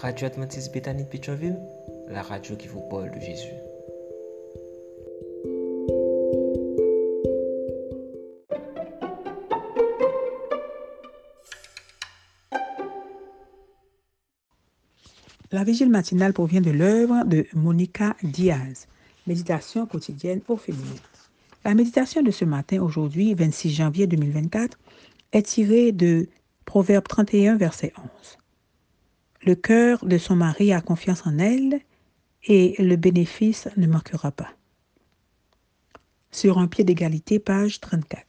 [0.00, 3.52] Radio Adventiste Bethany de la radio qui vous parle de Jésus.
[15.52, 18.86] La vigile matinale provient de l'œuvre de Monica Diaz,
[19.26, 20.86] Méditation quotidienne au féminin.
[21.62, 24.78] La méditation de ce matin, aujourd'hui, 26 janvier 2024,
[25.32, 26.26] est tirée de
[26.64, 28.39] Proverbe 31, verset 11.
[29.42, 31.80] Le cœur de son mari a confiance en elle
[32.44, 34.50] et le bénéfice ne manquera pas.
[36.30, 38.24] Sur un pied d'égalité, page 34.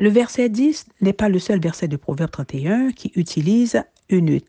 [0.00, 4.40] Le verset 10 n'est pas le seul verset de Proverbe 31 qui utilise une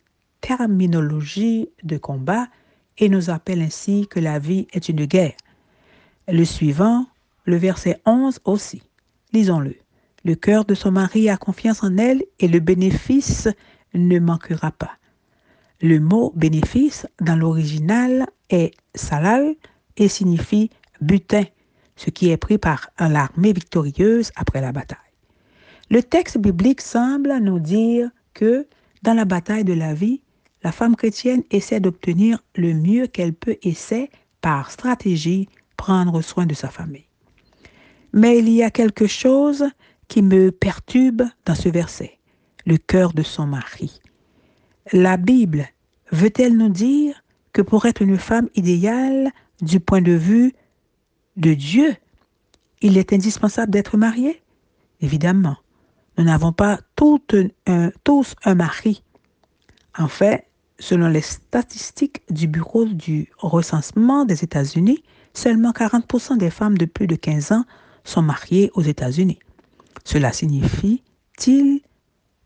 [0.41, 2.47] terminologie de combat
[2.97, 5.33] et nous appelle ainsi que la vie est une guerre.
[6.27, 7.07] Le suivant,
[7.45, 8.83] le verset 11 aussi.
[9.33, 9.75] Lisons-le.
[10.23, 13.47] Le cœur de son mari a confiance en elle et le bénéfice
[13.93, 14.91] ne manquera pas.
[15.81, 19.55] Le mot bénéfice dans l'original est salal
[19.97, 20.69] et signifie
[21.01, 21.43] butin,
[21.95, 24.97] ce qui est pris par l'armée victorieuse après la bataille.
[25.89, 28.67] Le texte biblique semble nous dire que
[29.01, 30.21] dans la bataille de la vie,
[30.63, 34.09] la femme chrétienne essaie d'obtenir le mieux qu'elle peut et sait,
[34.41, 37.07] par stratégie, prendre soin de sa famille.
[38.13, 39.65] Mais il y a quelque chose
[40.07, 42.18] qui me perturbe dans ce verset,
[42.69, 43.99] le cœur de son mari.
[44.93, 45.67] La Bible
[46.11, 50.53] veut-elle nous dire que pour être une femme idéale du point de vue
[51.35, 51.95] de Dieu,
[52.81, 54.41] il est indispensable d'être mariée?
[55.01, 55.57] Évidemment,
[56.17, 56.79] nous n'avons pas
[57.65, 59.03] un, tous un mari.
[59.97, 60.45] En fait,
[60.77, 67.07] selon les statistiques du Bureau du recensement des États-Unis, seulement 40% des femmes de plus
[67.07, 67.65] de 15 ans
[68.03, 69.39] sont mariées aux États-Unis.
[70.05, 71.81] Cela signifie-t-il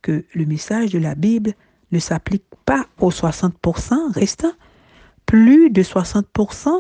[0.04, 1.54] que le message de la Bible
[1.92, 4.54] ne s'applique pas aux 60% restants
[5.26, 6.80] Plus de 60%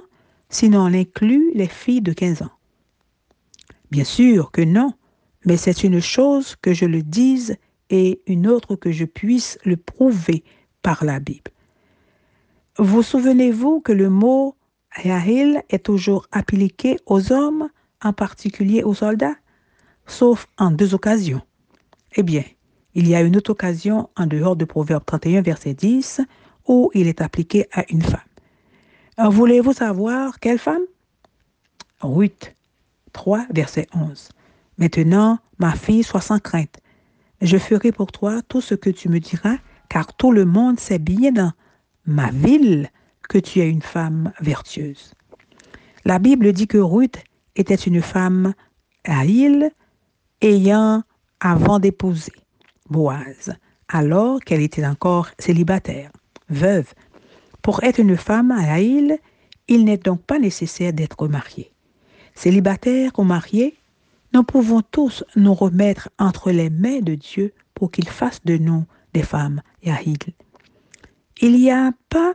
[0.49, 2.51] sinon on inclut les filles de 15 ans.
[3.89, 4.93] Bien sûr que non,
[5.45, 7.57] mais c'est une chose que je le dise
[7.89, 10.43] et une autre que je puisse le prouver
[10.81, 11.51] par la Bible.
[12.77, 14.55] Vous souvenez-vous que le mot
[15.03, 17.69] Yahil est toujours appliqué aux hommes,
[18.03, 19.35] en particulier aux soldats
[20.05, 21.41] sauf en deux occasions?
[22.15, 22.43] Eh bien,
[22.95, 26.21] il y a une autre occasion en dehors de Proverbe 31, verset 10,
[26.67, 28.19] où il est appliqué à une femme.
[29.17, 30.83] Voulez-vous savoir quelle femme?
[32.01, 32.55] Ruth
[33.13, 34.29] 3, verset 11.
[34.77, 36.79] Maintenant, ma fille, sois sans crainte.
[37.41, 39.57] Je ferai pour toi tout ce que tu me diras,
[39.89, 41.51] car tout le monde sait bien dans
[42.05, 42.89] ma ville
[43.29, 45.13] que tu es une femme vertueuse.
[46.05, 47.23] La Bible dit que Ruth
[47.55, 48.53] était une femme
[49.05, 49.71] haïle
[50.41, 51.03] ayant
[51.39, 52.33] avant d'épouser
[52.89, 53.53] Boaz,
[53.87, 56.11] alors qu'elle était encore célibataire,
[56.49, 56.93] veuve.
[57.61, 59.17] Pour être une femme à île,
[59.67, 61.71] il n'est donc pas nécessaire d'être mariée.
[62.35, 63.77] Célibataire ou mariée,
[64.33, 68.85] nous pouvons tous nous remettre entre les mains de Dieu pour qu'il fasse de nous
[69.13, 70.17] des femmes Yahil.
[71.41, 72.33] Il n'y a pas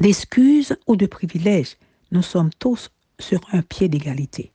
[0.00, 1.76] d'excuses ou de privilèges.
[2.10, 4.52] Nous sommes tous sur un pied d'égalité.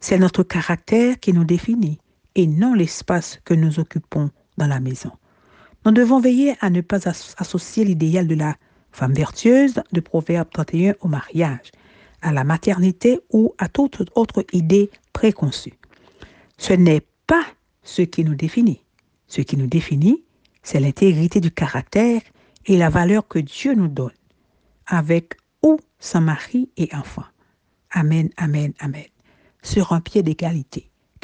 [0.00, 1.98] C'est notre caractère qui nous définit
[2.36, 5.10] et non l'espace que nous occupons dans la maison.
[5.84, 7.08] Nous devons veiller à ne pas
[7.38, 8.56] associer l'idéal de la
[8.92, 11.72] femme vertueuse de Proverbe 31 au mariage,
[12.22, 15.74] à la maternité ou à toute autre idée préconçue.
[16.58, 17.44] Ce n'est pas
[17.82, 18.82] ce qui nous définit.
[19.26, 20.22] Ce qui nous définit,
[20.62, 22.20] c'est l'intégrité du caractère
[22.66, 24.12] et la valeur que Dieu nous donne,
[24.86, 27.24] avec ou sans mari et enfant.
[27.90, 29.06] Amen, amen, amen
[29.66, 30.90] sur un pied d'égalité.